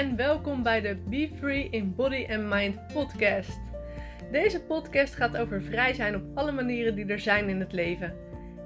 [0.00, 3.60] en welkom bij de Be Free in Body and Mind podcast.
[4.32, 8.14] Deze podcast gaat over vrij zijn op alle manieren die er zijn in het leven.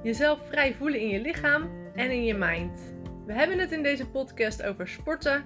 [0.02, 2.94] Jezelf vrij voelen in je lichaam en in je mind.
[3.26, 5.44] We hebben het in deze podcast over sporten,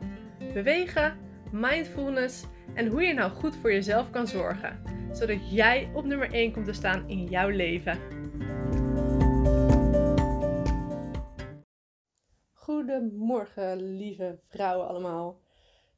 [0.53, 1.19] bewegen,
[1.53, 2.45] mindfulness
[2.75, 4.83] en hoe je nou goed voor jezelf kan zorgen,
[5.13, 7.99] zodat jij op nummer 1 komt te staan in jouw leven.
[12.53, 15.47] Goedemorgen, lieve vrouwen allemaal.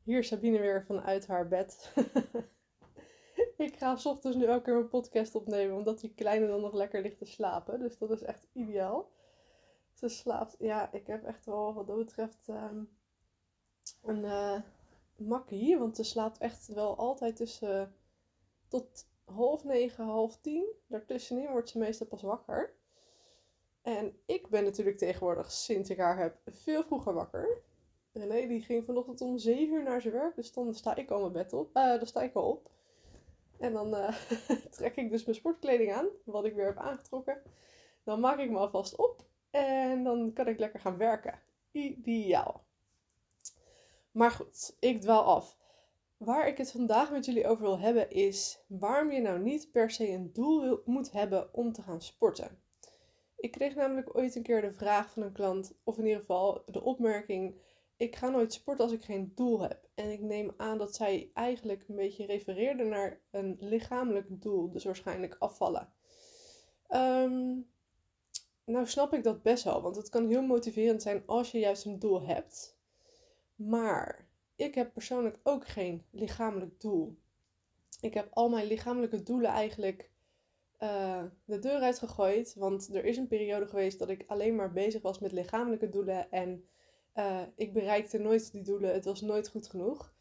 [0.03, 1.93] Hier is Sabine weer vanuit haar bed.
[3.57, 6.73] ik ga s ochtends nu elke keer mijn podcast opnemen, omdat die kleine dan nog
[6.73, 7.79] lekker ligt te slapen.
[7.79, 9.11] Dus dat is echt ideaal.
[9.93, 12.89] Ze slaapt, ja, ik heb echt wel wat dat betreft um,
[14.03, 14.61] een uh,
[15.17, 15.79] makkie.
[15.79, 17.95] Want ze slaapt echt wel altijd tussen
[18.69, 20.73] tot half negen, half tien.
[20.87, 22.75] Daartussenin wordt ze meestal pas wakker.
[23.83, 27.63] En ik ben natuurlijk tegenwoordig, sinds ik haar heb, veel vroeger wakker.
[28.13, 31.21] René die ging vanochtend om 7 uur naar zijn werk, dus dan sta ik al
[31.21, 31.77] mijn bed op.
[31.77, 32.71] Uh, dan sta ik al op.
[33.59, 34.17] En dan uh,
[34.77, 37.43] trek ik dus mijn sportkleding aan, wat ik weer heb aangetrokken.
[38.05, 41.39] Dan maak ik me alvast op en dan kan ik lekker gaan werken.
[41.71, 42.65] Ideaal.
[44.11, 45.59] Maar goed, ik dwaal af.
[46.17, 49.91] Waar ik het vandaag met jullie over wil hebben is waarom je nou niet per
[49.91, 52.59] se een doel moet hebben om te gaan sporten.
[53.37, 56.63] Ik kreeg namelijk ooit een keer de vraag van een klant, of in ieder geval
[56.67, 57.55] de opmerking:
[58.01, 59.89] Ik ga nooit sporten als ik geen doel heb.
[59.95, 64.85] En ik neem aan dat zij eigenlijk een beetje refereerde naar een lichamelijk doel, dus
[64.85, 65.93] waarschijnlijk afvallen.
[66.91, 67.69] Um,
[68.65, 71.85] nou snap ik dat best wel, want het kan heel motiverend zijn als je juist
[71.85, 72.79] een doel hebt.
[73.55, 77.17] Maar ik heb persoonlijk ook geen lichamelijk doel.
[78.01, 80.11] Ik heb al mijn lichamelijke doelen eigenlijk
[80.83, 82.55] uh, de deur uitgegooid.
[82.55, 86.31] Want er is een periode geweest dat ik alleen maar bezig was met lichamelijke doelen.
[86.31, 86.65] En
[87.15, 88.93] uh, ik bereikte nooit die doelen.
[88.93, 90.15] Het was nooit goed genoeg.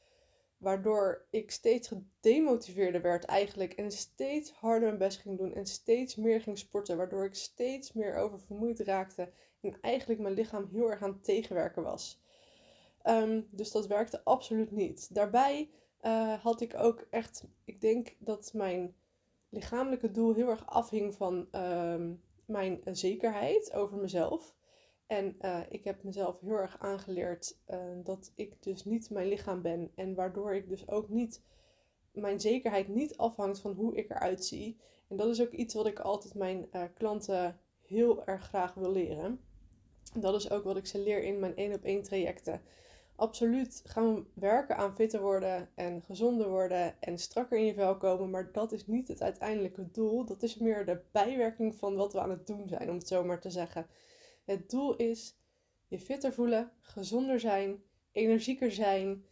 [0.57, 3.73] Waardoor ik steeds gedemotiveerder werd eigenlijk.
[3.73, 5.53] En steeds harder mijn best ging doen.
[5.53, 6.97] En steeds meer ging sporten.
[6.97, 9.31] Waardoor ik steeds meer oververmoeid raakte.
[9.61, 12.21] En eigenlijk mijn lichaam heel erg aan het tegenwerken was.
[13.03, 15.15] Um, dus dat werkte absoluut niet.
[15.15, 15.69] Daarbij
[16.01, 17.43] uh, had ik ook echt.
[17.65, 18.95] Ik denk dat mijn
[19.49, 22.05] lichamelijke doel heel erg afhing van uh,
[22.45, 24.55] mijn zekerheid over mezelf.
[25.09, 29.61] En uh, ik heb mezelf heel erg aangeleerd uh, dat ik dus niet mijn lichaam
[29.61, 29.91] ben.
[29.95, 31.41] En waardoor ik dus ook niet,
[32.11, 34.77] mijn zekerheid niet afhangt van hoe ik eruit zie.
[35.07, 38.91] En dat is ook iets wat ik altijd mijn uh, klanten heel erg graag wil
[38.91, 39.39] leren.
[40.13, 42.61] Dat is ook wat ik ze leer in mijn één op één trajecten
[43.19, 47.97] absoluut gaan we werken aan fitter worden en gezonder worden en strakker in je vel
[47.97, 48.29] komen.
[48.29, 50.25] Maar dat is niet het uiteindelijke doel.
[50.25, 53.23] Dat is meer de bijwerking van wat we aan het doen zijn, om het zo
[53.23, 53.87] maar te zeggen.
[54.49, 55.37] Het doel is
[55.87, 59.25] je fitter voelen, gezonder zijn, energieker zijn,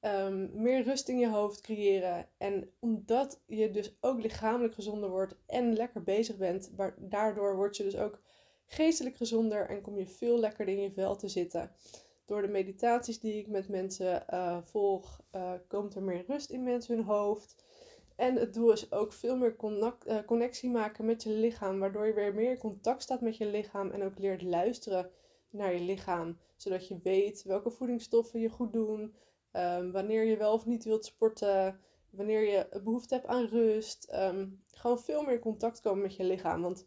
[0.00, 2.28] um, meer rust in je hoofd creëren.
[2.38, 7.82] En omdat je dus ook lichamelijk gezonder wordt en lekker bezig bent, daardoor word je
[7.82, 8.20] dus ook
[8.66, 11.70] geestelijk gezonder en kom je veel lekkerder in je vel te zitten
[12.24, 16.62] door de meditaties die ik met mensen uh, volg, uh, komt er meer rust in
[16.62, 17.64] mensen hun hoofd.
[18.22, 22.12] En het doel is ook veel meer uh, connectie maken met je lichaam, waardoor je
[22.12, 25.10] weer meer in contact staat met je lichaam en ook leert luisteren
[25.50, 26.38] naar je lichaam.
[26.56, 29.14] Zodat je weet welke voedingsstoffen je goed doen,
[29.52, 31.80] um, wanneer je wel of niet wilt sporten,
[32.10, 34.12] wanneer je behoefte hebt aan rust.
[34.14, 36.62] Um, gewoon veel meer in contact komen met je lichaam.
[36.62, 36.84] Want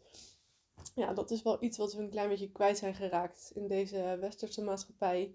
[0.94, 4.16] ja, dat is wel iets wat we een klein beetje kwijt zijn geraakt in deze
[4.20, 5.34] westerse maatschappij.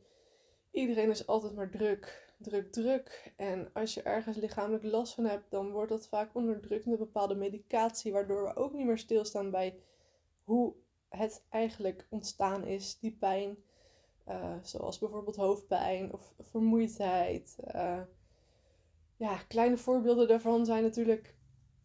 [0.72, 3.34] Iedereen is altijd maar druk, druk, druk.
[3.35, 7.35] En als je ergens lichamelijk last van hebt, dan wordt dat vaak onderdrukt met bepaalde
[7.35, 9.79] medicatie, waardoor we ook niet meer stilstaan bij
[10.44, 10.74] hoe
[11.09, 13.57] het eigenlijk ontstaan is, die pijn.
[14.28, 17.57] Uh, zoals bijvoorbeeld hoofdpijn of vermoeidheid.
[17.75, 18.02] Uh,
[19.18, 21.35] ja, kleine voorbeelden daarvan zijn natuurlijk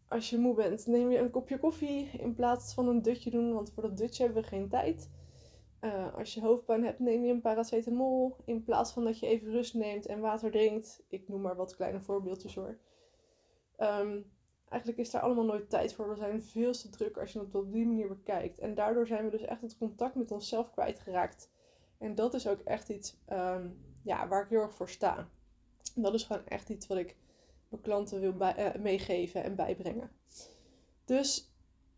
[0.07, 3.53] als je moe bent, neem je een kopje koffie in plaats van een dutje doen,
[3.53, 5.09] want voor dat dutje hebben we geen tijd.
[5.81, 9.51] Uh, als je hoofdpijn hebt, neem je een paracetamol in plaats van dat je even
[9.51, 11.03] rust neemt en water drinkt.
[11.07, 12.77] Ik noem maar wat kleine voorbeeldjes hoor.
[13.79, 14.31] Um,
[14.69, 16.09] eigenlijk is daar allemaal nooit tijd voor.
[16.09, 18.59] We zijn veel te druk als je het op die manier bekijkt.
[18.59, 21.51] En daardoor zijn we dus echt het contact met onszelf kwijtgeraakt.
[21.97, 25.29] En dat is ook echt iets um, ja, waar ik heel erg voor sta.
[25.95, 27.15] dat is gewoon echt iets wat ik
[27.69, 30.11] mijn klanten wil bij, uh, meegeven en bijbrengen.
[31.05, 31.51] Dus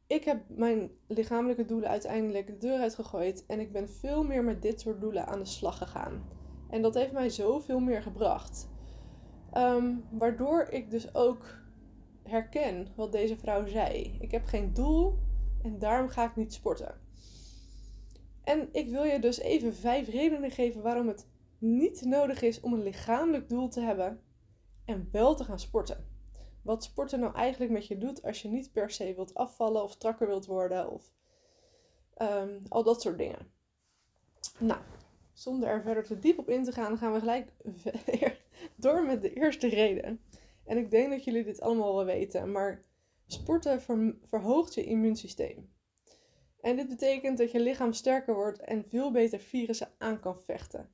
[0.10, 4.62] ik heb mijn lichamelijke doelen uiteindelijk de deur uitgegooid en ik ben veel meer met
[4.62, 6.28] dit soort doelen aan de slag gegaan.
[6.70, 8.70] En dat heeft mij zoveel meer gebracht.
[9.54, 11.46] Um, waardoor ik dus ook
[12.24, 14.18] herken wat deze vrouw zei.
[14.20, 15.18] Ik heb geen doel
[15.64, 17.02] en daarom ga ik niet sporten.
[18.44, 21.28] En ik wil je dus even vijf redenen geven waarom het
[21.58, 24.20] niet nodig is om een lichamelijk doel te hebben
[24.86, 26.19] en wel te gaan sporten.
[26.64, 29.92] Wat sporten nou eigenlijk met je doet als je niet per se wilt afvallen of
[29.92, 31.12] strakker wilt worden of
[32.14, 33.52] ehm, al dat soort dingen.
[34.60, 34.82] Nou,
[35.34, 37.52] zonder er verder te diep op in te gaan, gaan we gelijk
[38.76, 40.22] door met de eerste reden.
[40.66, 42.84] En ik denk dat jullie dit allemaal wel weten, maar
[43.26, 43.82] sporten
[44.24, 45.70] verhoogt je immuunsysteem.
[46.62, 50.90] En dit betekent dat je lichaam sterker wordt en veel beter virussen aan kan vechten.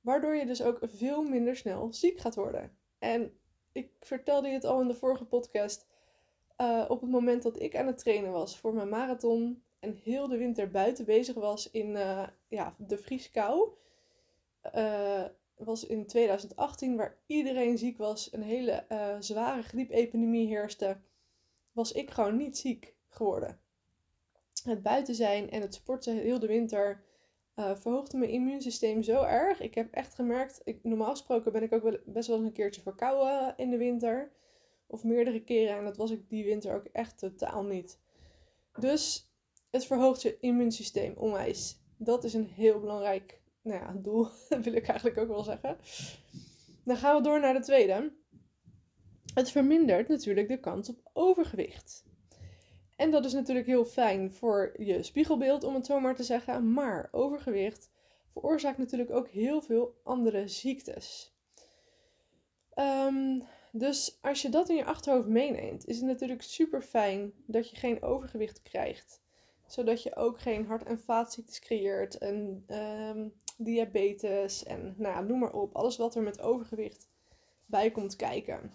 [0.00, 2.76] Waardoor je dus ook veel minder snel ziek gaat worden.
[2.98, 3.32] En
[3.72, 5.86] ik vertelde je het al in de vorige podcast.
[6.60, 10.28] Uh, op het moment dat ik aan het trainen was voor mijn marathon en heel
[10.28, 13.68] de winter buiten bezig was in uh, ja, de vrieskou,
[14.74, 15.24] uh,
[15.56, 18.84] was in 2018 waar iedereen ziek was, een hele
[19.20, 20.96] zware griepepidemie heerste,
[21.72, 23.60] was ik gewoon niet ziek geworden.
[24.64, 27.02] Het buiten zijn en het sporten heel de winter
[27.58, 29.60] uh, verhoogde mijn immuunsysteem zo erg.
[29.60, 32.52] Ik heb echt gemerkt, ik, normaal gesproken ben ik ook wel, best wel eens een
[32.52, 34.32] keertje verkouden in de winter.
[34.86, 35.76] Of meerdere keren.
[35.76, 37.98] En dat was ik die winter ook echt totaal niet.
[38.78, 39.32] Dus
[39.70, 41.80] het verhoogt je immuunsysteem onwijs.
[41.96, 44.28] Dat is een heel belangrijk nou ja, doel,
[44.62, 45.78] wil ik eigenlijk ook wel zeggen.
[46.84, 48.12] Dan gaan we door naar de tweede.
[49.34, 52.04] Het vermindert natuurlijk de kans op overgewicht.
[52.98, 56.72] En dat is natuurlijk heel fijn voor je spiegelbeeld, om het zo maar te zeggen.
[56.72, 57.90] Maar overgewicht
[58.32, 61.34] veroorzaakt natuurlijk ook heel veel andere ziektes.
[62.74, 63.40] Ehm,
[63.72, 67.76] dus als je dat in je achterhoofd meeneemt, is het natuurlijk super fijn dat je
[67.76, 69.22] geen overgewicht krijgt.
[69.66, 75.52] Zodat je ook geen hart- en vaatziektes creëert en um, diabetes en nou, noem maar
[75.52, 75.74] op.
[75.74, 77.08] Alles wat er met overgewicht
[77.66, 78.72] bij komt kijken.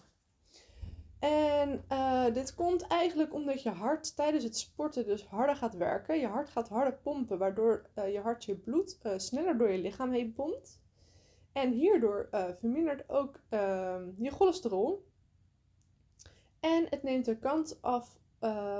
[1.24, 6.20] En uh, dit komt eigenlijk omdat je hart tijdens het sporten dus harder gaat werken.
[6.20, 9.78] Je hart gaat harder pompen, waardoor uh, je hart je bloed uh, sneller door je
[9.78, 10.82] lichaam heen pompt.
[11.52, 12.30] En hierdoor
[12.60, 15.08] vermindert ook ehm, je cholesterol.
[16.60, 18.20] En het neemt de kans af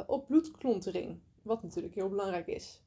[0.08, 2.84] op bloedklontering, wat natuurlijk heel belangrijk is.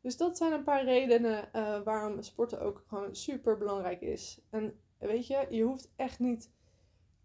[0.00, 1.48] Dus dat zijn een paar redenen
[1.84, 4.40] waarom sporten ook gewoon super belangrijk is.
[4.50, 6.50] En weet je, je hoeft echt niet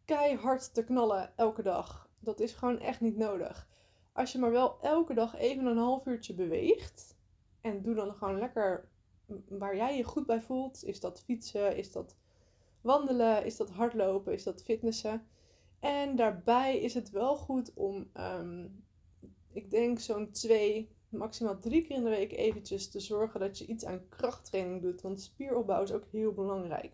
[0.05, 2.09] keihard te knallen elke dag.
[2.19, 3.67] Dat is gewoon echt niet nodig.
[4.11, 7.17] Als je maar wel elke dag even een half uurtje beweegt.
[7.61, 8.89] En doe dan gewoon lekker
[9.47, 10.83] waar jij je goed bij voelt.
[10.83, 11.77] Is dat fietsen?
[11.77, 12.15] Is dat
[12.81, 13.45] wandelen?
[13.45, 14.33] Is dat hardlopen?
[14.33, 15.27] Is dat fitnessen?
[15.79, 18.67] En daarbij is het wel goed om, ehm,
[19.51, 23.65] ik denk zo'n twee, maximaal drie keer in de week eventjes te zorgen dat je
[23.65, 25.01] iets aan krachttraining doet.
[25.01, 26.93] Want spieropbouw is ook heel belangrijk.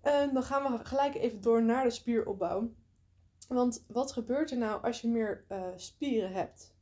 [0.00, 2.70] En dan gaan we gelijk even door naar de spieropbouw.
[3.48, 6.74] Want wat gebeurt er nou als je meer uh, spieren hebt?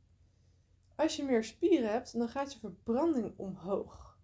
[0.95, 4.17] Als je meer spieren hebt, dan gaat je verbranding omhoog.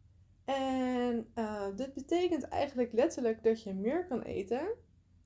[0.46, 4.68] En uh, dit betekent eigenlijk letterlijk dat je meer kan eten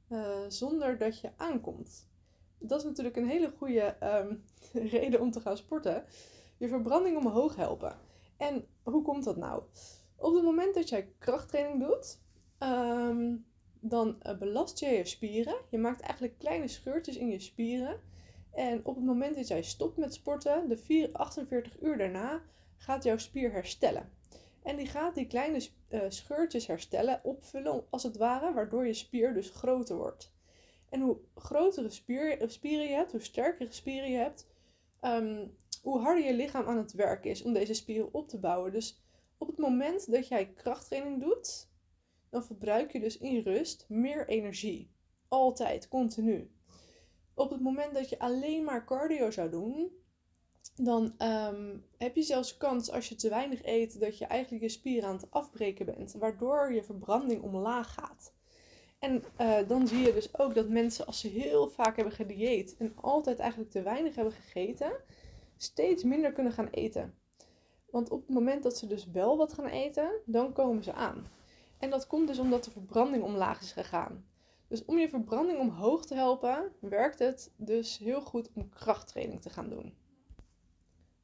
[0.09, 2.09] uh, zonder dat je aankomt.
[2.57, 4.43] Dat is natuurlijk een hele goede um,
[4.89, 6.05] reden om te gaan sporten.
[6.57, 7.97] Je verbranding omhoog helpen.
[8.37, 9.63] En hoe komt dat nou?
[10.15, 12.19] Op het moment dat jij krachttraining doet,
[12.59, 13.18] um,
[13.79, 15.55] dan eh, belast je je spieren.
[15.69, 17.99] Je maakt eigenlijk kleine scheurtjes in je spieren.
[18.51, 22.41] En op het moment dat jij stopt met sporten, de 4, 48 uur daarna,
[22.77, 24.09] gaat jouw spier herstellen.
[24.63, 29.33] En die gaat die kleine uh, scheurtjes herstellen, opvullen als het ware, waardoor je spier
[29.33, 30.33] dus groter wordt.
[30.89, 34.47] En hoe grotere spier, eh, spieren je hebt, hoe sterkere spieren je hebt,
[34.99, 35.47] ehm,
[35.81, 38.71] hoe harder je lichaam aan het werk is om deze spieren op te bouwen.
[38.71, 39.01] Dus
[39.37, 41.68] op het moment dat jij krachttraining doet,
[42.29, 44.91] dan verbruik je dus in rust meer energie.
[45.27, 46.51] Altijd, continu.
[47.33, 49.91] Op het moment dat je alleen maar cardio zou doen,
[50.75, 54.69] dan ehm, heb je zelfs kans als je te weinig eet dat je eigenlijk je
[54.69, 58.33] spieren aan het afbreken bent, waardoor je verbranding omlaag gaat.
[58.99, 62.75] En uh, dan zie je dus ook dat mensen als ze heel vaak hebben gedieet
[62.77, 64.91] en altijd eigenlijk te weinig hebben gegeten,
[65.57, 67.13] steeds minder kunnen gaan eten.
[67.89, 71.27] Want op het moment dat ze dus wel wat gaan eten, dan komen ze aan.
[71.79, 74.25] En dat komt dus omdat de verbranding omlaag is gegaan.
[74.67, 79.49] Dus om je verbranding omhoog te helpen, werkt het dus heel goed om krachttraining te
[79.49, 79.93] gaan doen.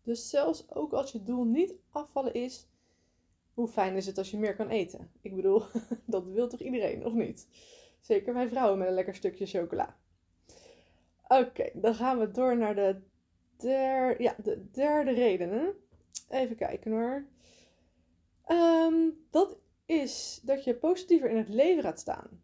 [0.03, 2.67] Dus zelfs ook als je doel niet afvallen is,
[3.53, 5.11] hoe fijn is het als je meer kan eten?
[5.21, 5.63] Ik bedoel,
[6.05, 7.47] dat wil toch iedereen, of niet?
[7.99, 9.97] Zeker wij vrouwen met een lekker stukje chocola.
[11.27, 13.01] Oké, dan gaan we door naar de,
[13.57, 15.75] der, ja, de derde reden.
[16.29, 17.25] Even kijken hoor.
[18.47, 22.43] Um, dat is dat je positiever in het leven gaat staan.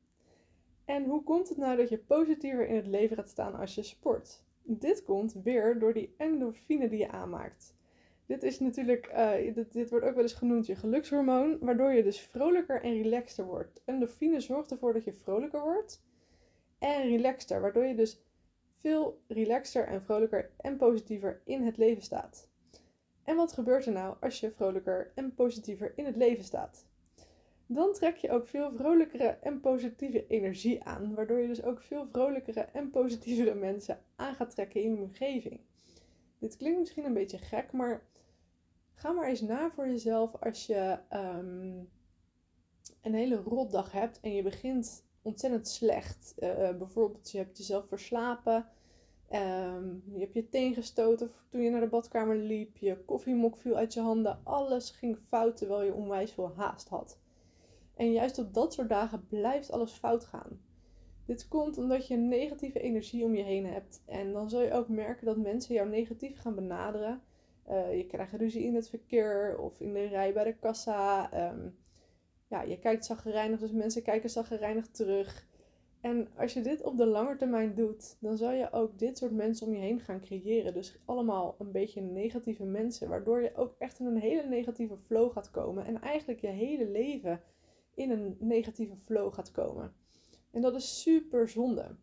[0.86, 3.84] En hoe komt het nou dat je positiever in het leven gaat staan als je
[3.84, 4.44] sport?
[4.64, 7.76] Dit komt weer door die endorfine die je aanmaakt.
[8.26, 12.04] Dit is natuurlijk, eh, dit, dit, wordt ook wel eens genoemd je gelukshormoon, waardoor je
[12.04, 13.82] dus vrolijker en relaxter wordt.
[13.86, 16.04] Endorfine zorgt ervoor dat je vrolijker wordt
[16.80, 18.24] en relaxter, waardoor je dus
[18.76, 22.50] veel relaxter en vrolijker en positiever in het leven staat.
[23.24, 26.86] En wat gebeurt er nou als je vrolijker en positiever in het leven staat?
[27.74, 32.08] Dan trek je ook veel vrolijkere en positieve energie aan, waardoor je dus ook veel
[32.08, 35.60] vrolijkere en positievere mensen aan gaat trekken in je omgeving.
[36.40, 38.04] Dit klinkt misschien een beetje gek, maar
[38.94, 41.90] ga maar eens na voor jezelf als je um,
[43.01, 46.36] een hele rotdag hebt en je begint ontzettend slecht.
[46.40, 48.68] Uh, bijvoorbeeld, je hebt jezelf verslapen,
[49.32, 53.75] um, je hebt je teen gestoten toen je naar de badkamer liep, je koffiemok viel
[53.75, 57.20] uit je handen, alles ging fout terwijl je onwijs veel haast had.
[58.01, 60.62] En juist op dat soort dagen blijft alles fout gaan.
[61.25, 64.01] Dit komt omdat je negatieve energie om je heen hebt.
[64.05, 67.22] En dan zul je ook merken dat mensen jou negatief gaan benaderen.
[67.70, 71.29] Uh, je krijgt ruzie in het verkeer of in de rij bij de kassa.
[71.51, 71.75] Um,
[72.48, 75.48] ja, je kijkt zaggerijnig, dus mensen kijken zaggerijnig terug.
[76.00, 79.31] En als je dit op de lange termijn doet, dan zal je ook dit soort
[79.31, 80.74] mensen om je heen gaan creëren.
[80.74, 85.31] Dus allemaal een beetje negatieve mensen, waardoor je ook echt in een hele negatieve flow
[85.31, 85.86] gaat komen.
[85.86, 87.41] En eigenlijk je hele leven
[87.94, 89.94] in een negatieve flow gaat komen.
[90.52, 91.96] En dat is super zonde.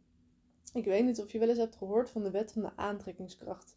[0.72, 3.76] Ik weet niet of je wel eens hebt gehoord van de wet van de aantrekkingskracht.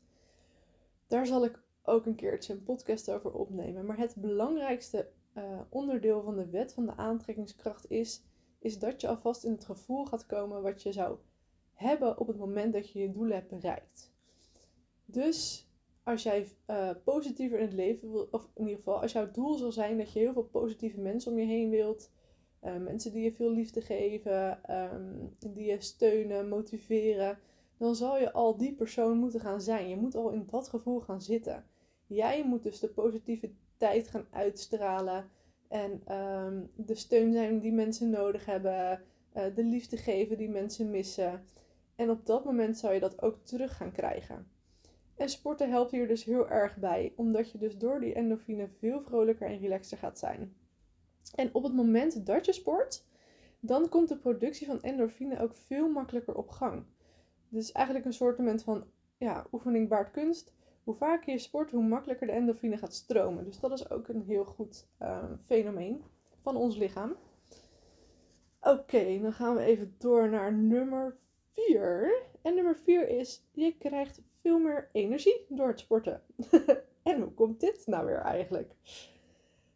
[1.07, 3.85] Daar zal ik ook een keertje een podcast over opnemen.
[3.85, 8.23] Maar het belangrijkste uh, onderdeel van de wet van de aantrekkingskracht is,
[8.59, 11.17] is dat je alvast in het gevoel gaat komen wat je zou
[11.73, 14.13] hebben op het moment dat je je doelen hebt bereikt.
[15.05, 15.69] Dus
[16.11, 19.57] als jij uh, positiever in het leven wil, of in ieder geval als jouw doel
[19.57, 22.11] zal zijn dat je heel veel positieve mensen om je heen wilt,
[22.63, 24.59] uh, mensen die je veel liefde geven,
[24.93, 27.39] um, die je steunen, motiveren,
[27.77, 29.89] dan zal je al die persoon moeten gaan zijn.
[29.89, 31.65] Je moet al in dat gevoel gaan zitten.
[32.07, 35.29] Jij moet dus de positiviteit gaan uitstralen
[35.67, 39.01] en um, de steun zijn die mensen nodig hebben,
[39.37, 41.43] uh, de liefde geven die mensen missen.
[41.95, 44.47] En op dat moment zou je dat ook terug gaan krijgen.
[45.21, 49.01] En sporten helpt hier dus heel erg bij, omdat je dus door die endorfine veel
[49.01, 50.55] vrolijker en relaxter gaat zijn.
[51.35, 53.05] En op het moment dat je sport,
[53.59, 56.83] dan komt de productie van endorfine ook veel makkelijker op gang.
[57.49, 58.83] Dus eigenlijk een soort van
[59.17, 60.53] ja, oefening baart kunst.
[60.83, 63.45] Hoe vaker je sport, hoe makkelijker de endorfine gaat stromen.
[63.45, 66.03] Dus dat is ook een heel goed uh, fenomeen
[66.41, 67.15] van ons lichaam.
[68.61, 71.17] Oké, dan gaan we even door naar nummer
[71.53, 72.23] 4.
[72.41, 76.21] En nummer 4 is, je krijgt veel meer energie door het sporten.
[77.03, 78.73] en hoe komt dit nou weer eigenlijk?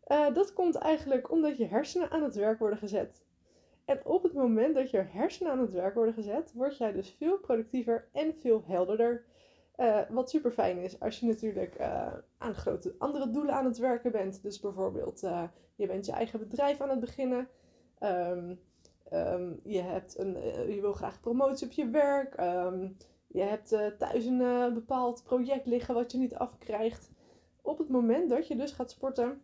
[0.07, 3.23] Uh, dat komt eigenlijk omdat je hersenen aan het werk worden gezet.
[3.85, 7.15] En op het moment dat je hersenen aan het werk worden gezet, word jij dus
[7.17, 9.25] veel productiever en veel helderder.
[9.77, 13.77] Uh, wat super fijn is als je natuurlijk uh, aan grote andere doelen aan het
[13.77, 14.43] werken bent.
[14.43, 15.19] Dus bijvoorbeeld,
[15.75, 17.47] je bent je eigen bedrijf aan het beginnen.
[17.99, 18.59] Um,
[19.13, 20.33] um, je, hebt een,
[20.73, 22.39] je wil graag promotie op je werk.
[22.39, 22.97] Um,
[23.35, 27.11] je hebt thuis een uh, bepaald project liggen wat je niet afkrijgt.
[27.61, 29.41] Op het moment dat je dus gaat sporten,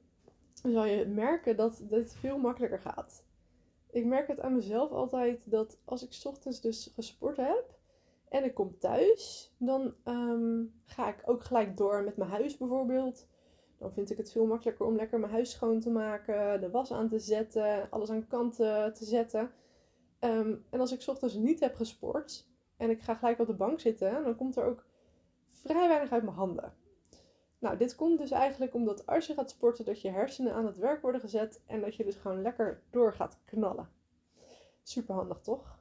[0.53, 3.23] zal je merken dat dit veel makkelijker gaat.
[3.89, 7.79] Ik merk het aan mezelf altijd dat als ik ochtends dus gesport heb
[8.29, 13.27] en ik kom thuis, dan um, ga ik ook gelijk door met mijn huis bijvoorbeeld.
[13.77, 16.91] Dan vind ik het veel makkelijker om lekker mijn huis schoon te maken, de was
[16.91, 19.51] aan te zetten, alles aan kanten te zetten.
[20.19, 22.50] Um, en als ik ochtends niet heb gesport,
[22.81, 24.83] en ik ga gelijk op de bank zitten, dan komt er ook
[25.49, 26.73] vrij weinig uit mijn handen.
[27.59, 30.77] Nou, dit komt dus eigenlijk omdat als je gaat sporten, dat je hersenen aan het
[30.77, 33.89] werk worden gezet en dat je dus gewoon lekker door gaat knallen.
[34.83, 35.79] Super handig, toch?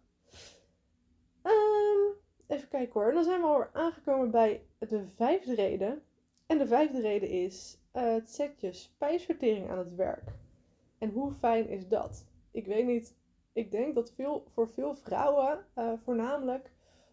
[1.42, 2.14] Um,
[2.46, 3.12] even kijken hoor.
[3.12, 6.02] Dan zijn we alweer aangekomen bij de vijfde reden.
[6.46, 10.32] En de vijfde reden is: uh, het zet je spijsvertering aan het werk.
[10.98, 12.24] En hoe fijn is dat?
[12.50, 13.18] Ik weet niet.
[13.52, 16.70] Ik denk dat veel, voor veel vrouwen uh, voornamelijk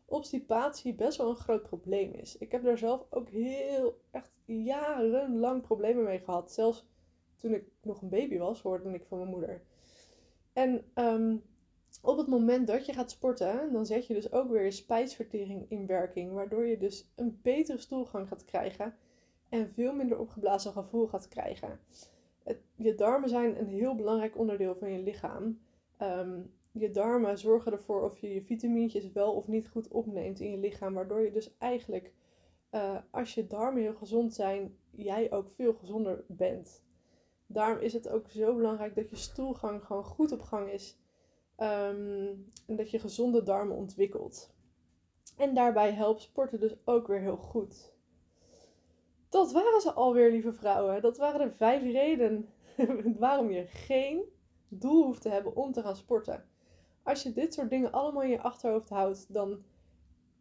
[0.10, 2.38] obstipatie best wel een groot probleem is.
[2.38, 6.52] Ik heb daar zelf ook heel, echt jarenlang problemen mee gehad.
[6.52, 6.88] Zelfs
[7.36, 9.62] toen ik nog een baby was, hoorde ik van mijn moeder.
[10.54, 11.44] En um,
[12.02, 15.66] op het moment dat je gaat sporten, dan zet je dus ook weer je spijsvertering
[15.70, 16.34] in werking.
[16.34, 18.96] Waardoor je dus een betere stoelgang gaat krijgen
[19.50, 21.80] en veel minder opgeblazen gevoel gaat krijgen.
[22.76, 25.60] Je darmen zijn een heel belangrijk onderdeel van je lichaam.
[26.02, 30.52] Um, je darmen zorgen ervoor of je je vitamintjes wel of niet goed opneemt in
[30.52, 30.94] je lichaam.
[30.94, 32.14] Waardoor je dus eigenlijk,
[32.72, 36.86] uh, als je darmen heel gezond zijn, jij ook veel gezonder bent.
[37.48, 41.00] Daarom is het ook zo belangrijk dat je stoelgang gewoon goed op gang is.
[41.60, 44.56] Um, en dat je gezonde darmen ontwikkelt.
[45.38, 47.94] En daarbij helpt sporten dus ook weer heel goed.
[49.30, 51.02] Dat waren ze alweer, lieve vrouwen.
[51.02, 52.50] Dat waren de vijf redenen
[53.20, 54.24] waarom je geen
[54.68, 56.46] doel hoeft te hebben om te gaan sporten.
[57.08, 59.64] Als je dit soort dingen allemaal in je achterhoofd houdt, dan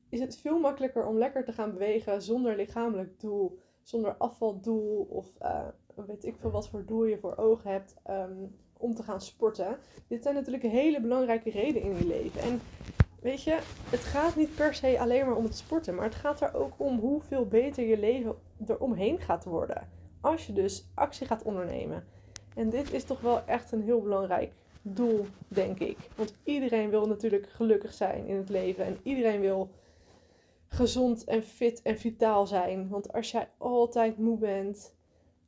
[0.08, 5.26] is het veel makkelijker om lekker te gaan bewegen zonder lichamelijk doel, zonder afvaldoel of
[5.42, 5.66] uh,
[6.06, 8.46] weet ik veel wat voor doel je voor ogen hebt ehm,
[8.76, 9.78] om te gaan sporten.
[10.08, 12.40] Dit zijn natuurlijk hele belangrijke redenen in je leven.
[12.40, 12.60] En
[13.20, 13.58] weet je,
[13.90, 16.72] het gaat niet per se alleen maar om het sporten, maar het gaat er ook
[16.76, 18.34] om hoeveel beter je leven
[18.66, 19.88] eromheen gaat worden.
[20.20, 22.04] Als je dus actie gaat ondernemen.
[22.54, 24.52] En dit is toch wel echt een heel belangrijk
[24.94, 25.96] doel, denk ik.
[26.16, 28.84] Want iedereen wil natuurlijk gelukkig zijn in het leven.
[28.84, 29.70] En iedereen wil
[30.68, 32.88] gezond en fit en vitaal zijn.
[32.88, 34.96] Want als jij altijd moe bent,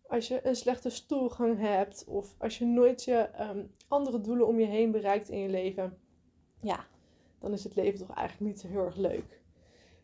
[0.07, 4.61] als je een slechte stoelgang hebt, of als je nooit je ehm, andere doelen om
[4.61, 5.99] je heen bereikt in je leven,
[6.61, 6.87] ja,
[7.39, 9.38] dan is het leven toch eigenlijk niet heel erg leuk.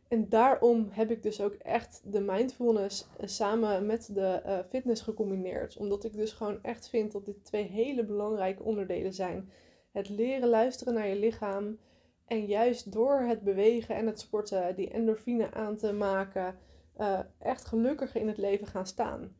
[0.08, 5.02] En daarom heb ik dus ook echt de mindfulness eh, samen met de uh, fitness
[5.02, 5.76] gecombineerd.
[5.76, 9.50] Omdat ik dus gewoon echt vind dat dit twee hele belangrijke onderdelen zijn.
[9.92, 11.78] Het leren luisteren naar je lichaam.
[12.26, 16.58] En juist door het bewegen en het sporten, die endorfine aan te maken,
[17.00, 19.36] uh, echt gelukkiger in het leven gaan staan.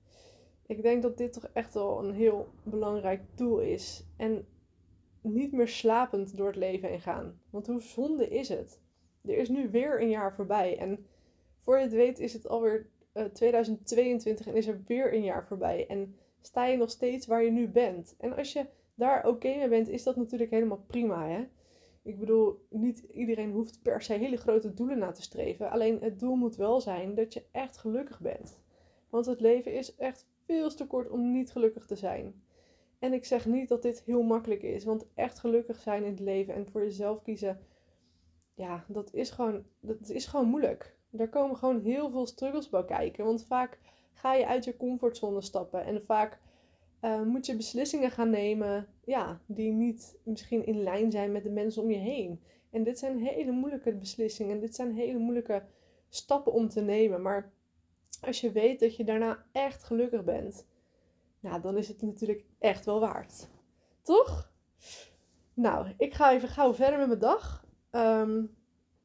[0.66, 4.04] Ik denk dat dit toch echt wel een heel belangrijk doel is.
[4.16, 4.46] En
[5.20, 7.40] niet meer slapend door het leven heen gaan.
[7.50, 8.80] Want hoe zonde is het?
[9.28, 10.78] Er is nu weer een jaar voorbij.
[10.78, 11.06] En
[11.60, 15.24] voor je het weet is het alweer uh, eh, 2022 en is er weer een
[15.24, 15.86] jaar voorbij.
[15.86, 18.14] En sta je nog steeds waar je nu bent.
[18.18, 21.28] En als je daar oké mee bent, is dat natuurlijk helemaal prima.
[21.28, 21.46] Hè?
[22.02, 25.70] Ik bedoel, niet iedereen hoeft per se hele grote doelen na te streven.
[25.70, 28.58] Alleen het doel moet wel zijn dat je echt gelukkig bent.
[29.10, 32.42] Want het leven is echt veel te kort om niet gelukkig te zijn.
[32.98, 36.20] En ik zeg niet dat dit heel makkelijk is, want echt gelukkig zijn in het
[36.20, 37.60] leven en voor jezelf kiezen
[38.54, 40.96] ja, dat is gewoon, dat is gewoon moeilijk.
[41.16, 43.24] Er komen gewoon heel veel struggles bij kijken.
[43.24, 43.78] Want vaak
[44.12, 45.84] ga je uit je comfortzone stappen.
[45.84, 46.40] En vaak
[47.00, 51.50] uh, moet je beslissingen gaan nemen ja, die niet misschien in lijn zijn met de
[51.50, 52.40] mensen om je heen.
[52.70, 54.60] En dit zijn hele moeilijke beslissingen.
[54.60, 55.62] Dit zijn hele moeilijke
[56.08, 57.22] stappen om te nemen.
[57.22, 57.52] Maar
[58.20, 60.66] als je weet dat je daarna echt gelukkig bent,
[61.40, 63.48] nou, dan is het natuurlijk echt wel waard.
[64.02, 64.52] Toch?
[65.54, 67.63] Nou, ik ga even gauw verder met mijn dag.
[67.96, 68.56] Um,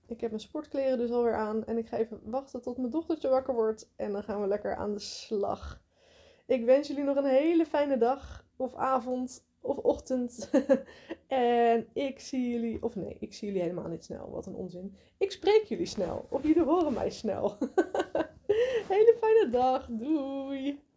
[0.07, 1.65] ik heb mijn sportkleren dus alweer aan.
[1.65, 3.91] En ik ga even wachten tot mijn dochtertje wakker wordt.
[3.95, 5.81] En dan gaan we lekker aan de slag.
[6.47, 8.45] Ik wens jullie nog een hele fijne dag.
[8.55, 9.47] Of avond.
[9.61, 10.49] Of ochtend.
[11.27, 12.83] en ik zie jullie.
[12.83, 14.31] Of nee, ik zie jullie helemaal niet snel.
[14.31, 14.95] Wat een onzin.
[15.17, 16.25] Ik spreek jullie snel.
[16.29, 17.57] Of jullie horen mij snel.
[18.93, 19.87] hele fijne dag.
[19.89, 20.87] Doei.